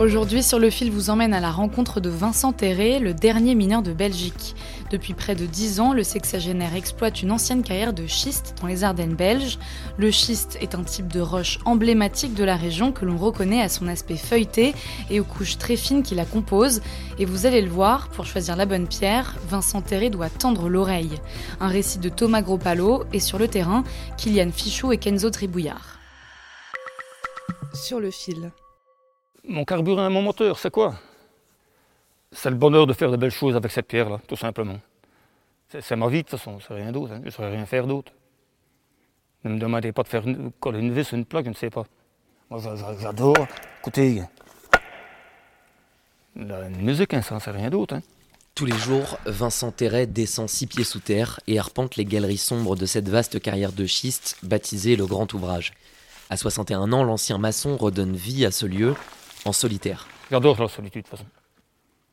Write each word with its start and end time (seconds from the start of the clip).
Aujourd'hui, 0.00 0.42
sur 0.42 0.58
le 0.58 0.70
fil 0.70 0.90
vous 0.90 1.10
emmène 1.10 1.34
à 1.34 1.40
la 1.40 1.50
rencontre 1.50 2.00
de 2.00 2.08
Vincent 2.08 2.54
Terré, 2.54 3.00
le 3.00 3.12
dernier 3.12 3.54
mineur 3.54 3.82
de 3.82 3.92
Belgique. 3.92 4.56
Depuis 4.90 5.12
près 5.12 5.34
de 5.34 5.44
10 5.44 5.78
ans, 5.78 5.92
le 5.92 6.04
sexagénaire 6.04 6.74
exploite 6.74 7.20
une 7.20 7.30
ancienne 7.30 7.62
carrière 7.62 7.92
de 7.92 8.06
schiste 8.06 8.54
dans 8.62 8.66
les 8.66 8.82
Ardennes 8.82 9.14
belges. 9.14 9.58
Le 9.98 10.10
schiste 10.10 10.56
est 10.62 10.74
un 10.74 10.84
type 10.84 11.08
de 11.08 11.20
roche 11.20 11.58
emblématique 11.66 12.32
de 12.32 12.44
la 12.44 12.56
région 12.56 12.92
que 12.92 13.04
l'on 13.04 13.18
reconnaît 13.18 13.60
à 13.60 13.68
son 13.68 13.88
aspect 13.88 14.16
feuilleté 14.16 14.74
et 15.10 15.20
aux 15.20 15.24
couches 15.24 15.58
très 15.58 15.76
fines 15.76 16.02
qui 16.02 16.14
la 16.14 16.24
composent. 16.24 16.80
Et 17.18 17.26
vous 17.26 17.44
allez 17.44 17.60
le 17.60 17.68
voir, 17.68 18.08
pour 18.08 18.24
choisir 18.24 18.56
la 18.56 18.64
bonne 18.64 18.88
pierre, 18.88 19.36
Vincent 19.50 19.82
Terré 19.82 20.08
doit 20.08 20.30
tendre 20.30 20.70
l'oreille. 20.70 21.20
Un 21.60 21.68
récit 21.68 21.98
de 21.98 22.08
Thomas 22.08 22.40
Gropalo 22.40 23.04
et 23.12 23.20
sur 23.20 23.38
le 23.38 23.48
terrain, 23.48 23.84
Kylian 24.16 24.50
Fichou 24.50 24.92
et 24.92 24.96
Kenzo 24.96 25.28
Tribouillard. 25.28 25.98
Sur 27.74 28.00
le 28.00 28.10
fil. 28.10 28.50
Mon 29.48 29.64
carburant 29.64 30.06
et 30.06 30.12
mon 30.12 30.22
moteur, 30.22 30.58
c'est 30.58 30.70
quoi? 30.70 30.94
C'est 32.32 32.50
le 32.50 32.56
bonheur 32.56 32.86
de 32.86 32.92
faire 32.92 33.10
de 33.10 33.16
belles 33.16 33.30
choses 33.30 33.56
avec 33.56 33.72
cette 33.72 33.86
pierre-là, 33.88 34.20
tout 34.28 34.36
simplement. 34.36 34.78
C'est 35.68 35.96
ma 35.96 36.08
vie, 36.08 36.18
de 36.18 36.28
toute 36.28 36.38
façon, 36.38 36.58
c'est 36.66 36.74
rien 36.74 36.92
d'autre. 36.92 37.12
hein. 37.14 37.18
Je 37.20 37.26
ne 37.26 37.30
saurais 37.30 37.50
rien 37.50 37.66
faire 37.66 37.86
d'autre. 37.86 38.12
Ne 39.44 39.50
me 39.54 39.58
demandez 39.58 39.92
pas 39.92 40.02
de 40.02 40.08
faire 40.08 40.26
une, 40.26 40.50
coller 40.60 40.80
une 40.80 40.92
vis 40.92 41.10
ou 41.12 41.16
une 41.16 41.24
plaque, 41.24 41.44
je 41.46 41.50
ne 41.50 41.54
sais 41.54 41.70
pas. 41.70 41.84
Moi, 42.50 42.60
j'a- 42.62 42.76
j'a- 42.76 42.96
j'adore. 42.98 43.34
Écoutez, 43.80 44.22
la 46.36 46.68
musique, 46.68 47.14
hein, 47.14 47.22
ça, 47.22 47.38
c'est 47.40 47.50
rien 47.50 47.70
d'autre. 47.70 47.94
hein. 47.94 48.02
Tous 48.54 48.66
les 48.66 48.76
jours, 48.76 49.18
Vincent 49.26 49.70
Terret 49.72 50.06
descend 50.06 50.48
six 50.48 50.66
pieds 50.66 50.84
sous 50.84 50.98
terre 51.00 51.40
et 51.46 51.58
arpente 51.58 51.96
les 51.96 52.04
galeries 52.04 52.36
sombres 52.36 52.76
de 52.76 52.84
cette 52.84 53.08
vaste 53.08 53.40
carrière 53.40 53.72
de 53.72 53.86
schiste 53.86 54.36
baptisée 54.42 54.96
le 54.96 55.06
Grand 55.06 55.32
Ouvrage. 55.32 55.72
À 56.28 56.36
61 56.36 56.92
ans, 56.92 57.04
l'ancien 57.04 57.38
maçon 57.38 57.76
redonne 57.76 58.14
vie 58.14 58.44
à 58.44 58.50
ce 58.50 58.66
lieu 58.66 58.94
en 59.44 59.52
solitaire. 59.52 60.06
J'adore 60.30 60.60
la 60.60 60.68
solitude, 60.68 61.02
de 61.04 61.08
toute 61.08 61.18
façon. 61.18 61.28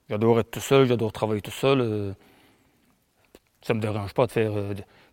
J'adore 0.09 0.39
être 0.39 0.52
tout 0.52 0.59
seul, 0.61 0.88
j'adore 0.88 1.11
travailler 1.11 1.42
tout 1.42 1.52
seul. 1.52 1.81
euh, 1.81 2.14
ça 3.61 3.73
ne 3.73 3.80
me 3.80 3.81
dérange 3.81 4.14
pas 4.14 4.28
de 4.28 4.31
faire 4.31 4.52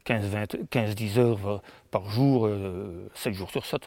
15-10 0.06 1.18
heures 1.18 1.46
euh, 1.48 1.58
par 1.90 2.08
jour, 2.08 2.48
7 3.14 3.34
jours 3.34 3.50
sur 3.50 3.64
7. 3.66 3.82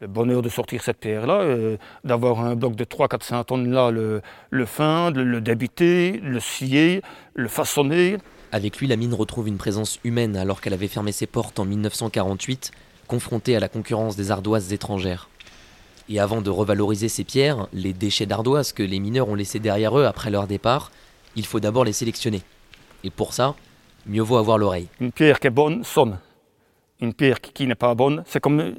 Le 0.00 0.06
bonheur 0.06 0.42
de 0.42 0.48
sortir 0.48 0.82
cette 0.82 0.98
pierre-là, 0.98 1.40
euh, 1.40 1.76
d'avoir 2.04 2.40
un 2.40 2.54
bloc 2.54 2.76
de 2.76 2.84
300-400 2.84 3.44
tonnes 3.44 3.70
là, 3.70 3.90
le, 3.90 4.22
le 4.50 4.64
feindre, 4.64 5.18
le, 5.18 5.24
le 5.24 5.40
débiter, 5.40 6.18
le 6.22 6.38
scier, 6.40 7.02
le 7.34 7.48
façonner. 7.48 8.16
Avec 8.52 8.78
lui, 8.78 8.86
la 8.86 8.96
mine 8.96 9.12
retrouve 9.12 9.48
une 9.48 9.58
présence 9.58 9.98
humaine 10.04 10.36
alors 10.36 10.60
qu'elle 10.60 10.72
avait 10.72 10.88
fermé 10.88 11.10
ses 11.12 11.26
portes 11.26 11.58
en 11.58 11.64
1948, 11.64 12.70
confrontée 13.08 13.56
à 13.56 13.60
la 13.60 13.68
concurrence 13.68 14.14
des 14.16 14.30
ardoises 14.30 14.72
étrangères. 14.72 15.28
Et 16.08 16.18
avant 16.20 16.40
de 16.40 16.50
revaloriser 16.50 17.08
ces 17.08 17.24
pierres, 17.24 17.68
les 17.72 17.92
déchets 17.92 18.26
d'ardoises 18.26 18.72
que 18.72 18.82
les 18.82 18.98
mineurs 18.98 19.28
ont 19.28 19.34
laissés 19.34 19.58
derrière 19.58 19.98
eux 19.98 20.04
après 20.06 20.30
leur 20.30 20.46
départ, 20.46 20.90
il 21.36 21.44
faut 21.46 21.60
d'abord 21.60 21.84
les 21.84 21.92
sélectionner. 21.92 22.42
Et 23.04 23.10
pour 23.10 23.32
ça, 23.34 23.54
mieux 24.06 24.22
vaut 24.22 24.38
avoir 24.38 24.56
l'oreille. 24.58 24.88
Une 25.00 25.12
pierre 25.12 25.38
qui 25.38 25.46
est 25.48 25.50
bonne 25.50 25.84
sonne. 25.84 26.18
Une 27.00 27.12
pierre 27.14 27.40
qui, 27.40 27.66
n'est 27.66 27.74
pas 27.74 27.94
bonne, 27.94 28.24
c'est 28.26 28.40
comme 28.40 28.58
euh, 28.60 28.72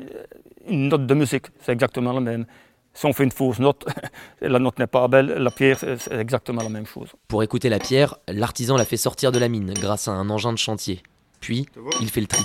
une 0.67 0.89
note 0.89 1.05
de 1.05 1.13
musique, 1.13 1.45
c'est 1.63 1.71
exactement 1.71 2.11
la 2.11 2.19
même. 2.19 2.45
Si 2.93 3.05
on 3.05 3.13
fait 3.13 3.23
une 3.23 3.31
fausse 3.31 3.59
note, 3.59 3.85
la 4.41 4.59
note 4.59 4.77
n'est 4.79 4.87
pas 4.87 5.07
belle, 5.07 5.27
la 5.27 5.51
pierre, 5.51 5.77
c'est 5.79 6.19
exactement 6.19 6.61
la 6.63 6.69
même 6.69 6.85
chose. 6.87 7.09
Pour 7.27 7.43
écouter 7.43 7.69
la 7.69 7.79
pierre, 7.79 8.17
l'artisan 8.27 8.75
la 8.75 8.83
fait 8.85 8.97
sortir 8.97 9.31
de 9.31 9.39
la 9.39 9.47
mine 9.47 9.73
grâce 9.75 10.07
à 10.07 10.11
un 10.11 10.29
engin 10.29 10.51
de 10.51 10.57
chantier. 10.57 11.01
Puis, 11.39 11.65
il 12.01 12.09
fait 12.09 12.19
le 12.21 12.27
tri. 12.27 12.43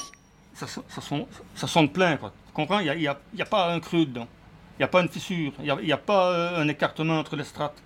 Ça, 0.54 0.68
son- 0.68 0.84
ça, 0.88 1.00
sonne, 1.00 1.24
ça 1.56 1.66
sonne 1.66 1.88
plein, 1.88 2.16
quoi. 2.18 2.32
Tu 2.46 2.52
comprends? 2.52 2.78
Il 2.78 2.96
n'y 2.96 3.08
a, 3.08 3.18
a- 3.40 3.44
pas 3.46 3.72
un 3.72 3.80
creux 3.80 4.04
dedans. 4.06 4.28
Il 4.76 4.80
n'y 4.80 4.84
a 4.84 4.88
pas 4.88 5.02
une 5.02 5.08
fissure. 5.08 5.52
Il 5.60 5.64
n'y 5.64 5.70
a, 5.70 5.78
il 5.80 5.88
y 5.88 5.92
a 5.92 5.96
pas 5.96 6.32
euh, 6.32 6.62
un 6.62 6.66
écartement 6.66 7.18
entre 7.20 7.36
les 7.36 7.44
strates. 7.44 7.80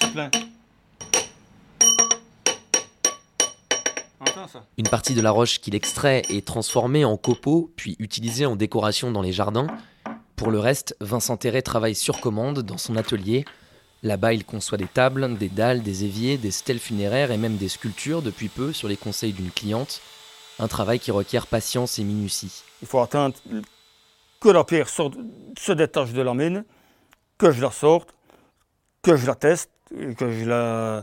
C'est 0.00 0.12
plein. 0.12 0.30
Ça? 4.52 4.64
Une 4.76 4.88
partie 4.88 5.14
de 5.14 5.20
la 5.20 5.30
roche 5.30 5.60
qu'il 5.60 5.74
extrait 5.74 6.22
est 6.28 6.46
transformée 6.46 7.04
en 7.04 7.16
copeaux, 7.16 7.72
puis 7.76 7.96
utilisée 7.98 8.46
en 8.46 8.56
décoration 8.56 9.10
dans 9.10 9.22
les 9.22 9.32
jardins. 9.32 9.66
Pour 10.36 10.50
le 10.50 10.58
reste, 10.58 10.96
Vincent 11.00 11.36
Terret 11.36 11.62
travaille 11.62 11.94
sur 11.94 12.20
commande 12.20 12.60
dans 12.60 12.76
son 12.76 12.96
atelier. 12.96 13.44
Là-bas, 14.02 14.34
il 14.34 14.44
conçoit 14.44 14.76
des 14.76 14.86
tables, 14.86 15.38
des 15.38 15.48
dalles, 15.48 15.82
des 15.82 16.04
éviers, 16.04 16.36
des 16.36 16.50
stèles 16.50 16.78
funéraires 16.78 17.30
et 17.30 17.38
même 17.38 17.56
des 17.56 17.68
sculptures 17.68 18.22
depuis 18.22 18.48
peu 18.48 18.72
sur 18.72 18.86
les 18.86 18.96
conseils 18.96 19.32
d'une 19.32 19.50
cliente. 19.50 20.02
Un 20.58 20.68
travail 20.68 20.98
qui 21.00 21.10
requiert 21.10 21.46
patience 21.46 21.98
et 21.98 22.04
minutie. 22.04 22.62
Il 22.82 22.88
faut 22.88 23.00
attendre 23.00 23.34
que 24.44 24.50
la 24.50 24.62
pierre 24.62 24.90
sorte, 24.90 25.14
se 25.58 25.72
détache 25.72 26.12
de 26.12 26.20
la 26.20 26.34
mine, 26.34 26.66
que 27.38 27.50
je 27.50 27.62
la 27.62 27.70
sorte, 27.70 28.14
que 29.00 29.16
je 29.16 29.26
la 29.26 29.34
teste, 29.34 29.70
que 30.18 30.30
je 30.30 30.44
la, 30.44 31.02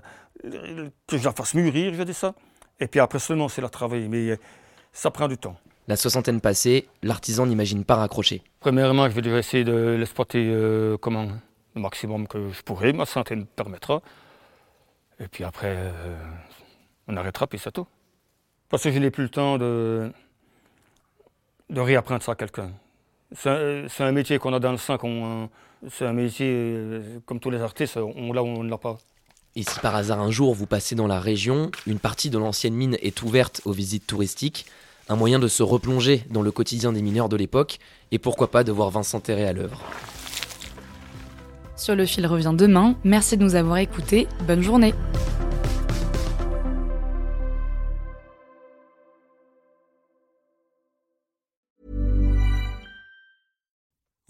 que 1.07 1.17
je 1.17 1.25
la 1.25 1.31
fasse 1.31 1.55
mûrir, 1.55 1.95
je 1.95 2.03
dis 2.03 2.13
ça. 2.13 2.35
Et 2.79 2.85
puis 2.85 2.99
après 2.99 3.17
seulement, 3.17 3.49
c'est 3.49 3.61
la 3.63 3.69
travailler. 3.69 4.07
Mais 4.07 4.37
ça 4.93 5.09
prend 5.09 5.27
du 5.27 5.39
temps. 5.39 5.57
La 5.87 5.95
soixantaine 5.95 6.39
passée, 6.39 6.87
l'artisan 7.01 7.47
n'imagine 7.47 7.83
pas 7.83 7.95
raccrocher. 7.95 8.43
Premièrement, 8.59 9.09
je 9.09 9.15
vais 9.15 9.23
déjà 9.23 9.39
essayer 9.39 9.63
de 9.63 9.95
l'exploiter 9.97 10.47
euh, 10.47 10.97
comment, 10.97 11.27
le 11.73 11.81
maximum 11.81 12.27
que 12.27 12.51
je 12.51 12.61
pourrai, 12.61 12.93
ma 12.93 13.07
santé 13.07 13.35
me 13.35 13.45
permettra. 13.45 14.03
Et 15.19 15.27
puis 15.27 15.43
après, 15.43 15.73
euh, 15.77 16.13
on 17.07 17.17
arrêtera, 17.17 17.47
puis 17.47 17.57
c'est 17.57 17.71
tout. 17.71 17.87
Parce 18.69 18.83
que 18.83 18.91
je 18.91 18.99
n'ai 18.99 19.09
plus 19.09 19.23
le 19.23 19.29
temps 19.29 19.57
de, 19.57 20.11
de 21.71 21.81
réapprendre 21.81 22.21
ça 22.21 22.33
à 22.33 22.35
quelqu'un. 22.35 22.71
C'est 23.33 24.03
un, 24.03 24.11
métier 24.11 24.39
qu'on 24.39 24.53
a 24.53 24.59
dans 24.59 24.71
le 24.71 24.77
sang, 24.77 24.97
c'est 25.89 26.05
un 26.05 26.13
métier, 26.13 26.47
euh, 26.49 27.19
comme 27.25 27.39
tous 27.39 27.49
les 27.49 27.61
artistes, 27.61 27.97
on 27.97 28.33
l'a 28.33 28.43
ou 28.43 28.47
on 28.47 28.63
ne 28.63 28.69
l'a 28.69 28.77
pas. 28.77 28.97
Et 29.55 29.63
si 29.63 29.79
par 29.79 29.95
hasard 29.95 30.21
un 30.21 30.31
jour 30.31 30.53
vous 30.53 30.65
passez 30.65 30.95
dans 30.95 31.07
la 31.07 31.19
région, 31.19 31.71
une 31.85 31.99
partie 31.99 32.29
de 32.29 32.37
l'ancienne 32.37 32.73
mine 32.73 32.97
est 33.01 33.21
ouverte 33.21 33.61
aux 33.65 33.71
visites 33.71 34.07
touristiques, 34.07 34.65
un 35.09 35.15
moyen 35.15 35.39
de 35.39 35.47
se 35.47 35.63
replonger 35.63 36.23
dans 36.29 36.41
le 36.41 36.51
quotidien 36.51 36.93
des 36.93 37.01
mineurs 37.01 37.29
de 37.29 37.35
l'époque, 37.35 37.79
et 38.11 38.19
pourquoi 38.19 38.49
pas 38.49 38.63
de 38.63 38.71
voir 38.71 38.89
Vincent 38.91 39.19
Terré 39.19 39.45
à 39.45 39.53
l'œuvre. 39.53 39.81
Sur 41.75 41.95
le 41.95 42.05
fil 42.05 42.27
revient 42.27 42.53
demain. 42.55 42.95
Merci 43.03 43.37
de 43.37 43.43
nous 43.43 43.55
avoir 43.55 43.77
écoutés. 43.77 44.27
Bonne 44.47 44.61
journée. 44.61 44.93